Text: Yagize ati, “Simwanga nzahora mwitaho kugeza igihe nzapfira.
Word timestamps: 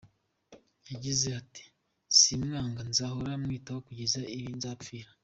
Yagize 0.89 1.27
ati, 1.41 1.63
“Simwanga 2.17 2.81
nzahora 2.89 3.33
mwitaho 3.43 3.79
kugeza 3.87 4.19
igihe 4.33 4.51
nzapfira. 4.59 5.09